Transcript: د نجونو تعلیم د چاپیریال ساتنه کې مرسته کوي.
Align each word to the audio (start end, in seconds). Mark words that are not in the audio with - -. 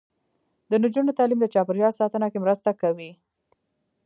د 0.69 0.71
نجونو 0.83 1.11
تعلیم 1.19 1.39
د 1.41 1.47
چاپیریال 1.53 1.93
ساتنه 1.99 2.27
کې 2.31 2.43
مرسته 2.45 2.69
کوي. 2.81 3.11